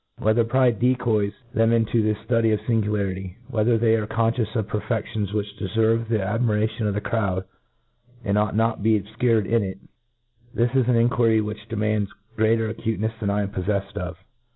Whether 0.17 0.43
pride 0.43 0.79
decoys 0.79 1.31
them 1.53 1.71
in? 1.71 1.85
to 1.91 2.01
this 2.01 2.17
ftudy 2.27 2.51
of 2.55 2.59
fingularity; 2.61 3.35
whether 3.49 3.77
they 3.77 3.93
are 3.97 4.07
confcious 4.07 4.55
of 4.55 4.67
perfedions 4.67 5.31
which 5.31 5.55
deferve 5.57 6.07
the 6.07 6.19
ad 6.23 6.41
miration 6.41 6.87
of 6.87 6.95
the 6.95 7.01
crowd, 7.01 7.43
and 8.25 8.35
ought 8.35 8.55
^ot 8.55 8.77
to 8.77 8.81
be 8.81 8.97
ob 8.97 9.05
fcured 9.15 9.45
in 9.45 9.61
it; 9.61 9.77
this 10.55 10.71
is 10.73 10.87
an 10.87 10.95
inquiry 10.95 11.39
which 11.39 11.69
demands 11.69 12.09
greater 12.35 12.73
acutencfs 12.73 13.19
than 13.19 13.29
I 13.29 13.43
am 13.43 13.49
poffeffed 13.49 13.95
of. 13.95 14.17